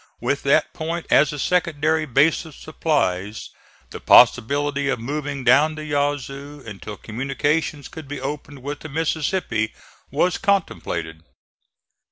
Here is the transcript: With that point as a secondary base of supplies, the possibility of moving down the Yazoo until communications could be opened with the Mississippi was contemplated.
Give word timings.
With 0.19 0.41
that 0.41 0.73
point 0.73 1.05
as 1.11 1.31
a 1.31 1.37
secondary 1.37 2.07
base 2.07 2.43
of 2.43 2.55
supplies, 2.55 3.51
the 3.91 3.99
possibility 3.99 4.89
of 4.89 4.99
moving 4.99 5.43
down 5.43 5.75
the 5.75 5.85
Yazoo 5.85 6.63
until 6.65 6.97
communications 6.97 7.87
could 7.87 8.07
be 8.07 8.19
opened 8.19 8.63
with 8.63 8.79
the 8.79 8.89
Mississippi 8.89 9.75
was 10.09 10.39
contemplated. 10.39 11.21